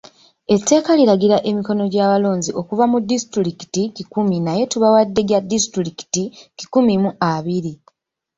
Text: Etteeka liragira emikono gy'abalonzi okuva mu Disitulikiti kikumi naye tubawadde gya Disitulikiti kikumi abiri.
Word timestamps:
Etteeka 0.55 0.91
liragira 0.99 1.37
emikono 1.49 1.83
gy'abalonzi 1.93 2.49
okuva 2.59 2.83
mu 2.91 2.97
Disitulikiti 3.09 3.81
kikumi 3.95 4.35
naye 4.45 4.63
tubawadde 4.71 5.21
gya 5.29 5.39
Disitulikiti 5.51 6.23
kikumi 6.57 6.93
abiri. 7.31 7.73